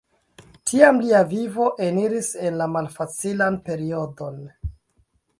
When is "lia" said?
1.01-1.19